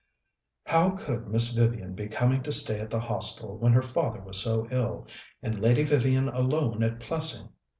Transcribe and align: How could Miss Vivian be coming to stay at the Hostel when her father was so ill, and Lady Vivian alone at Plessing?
How 0.65 0.95
could 0.95 1.27
Miss 1.27 1.53
Vivian 1.53 1.93
be 1.93 2.07
coming 2.07 2.41
to 2.41 2.51
stay 2.51 2.79
at 2.79 2.89
the 2.89 2.99
Hostel 2.99 3.59
when 3.59 3.71
her 3.71 3.83
father 3.83 4.19
was 4.19 4.41
so 4.41 4.67
ill, 4.71 5.05
and 5.43 5.59
Lady 5.59 5.83
Vivian 5.83 6.27
alone 6.27 6.81
at 6.81 6.99
Plessing? 6.99 7.49